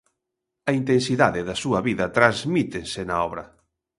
[0.69, 3.43] A intensidade da súa vida transmítese na obra.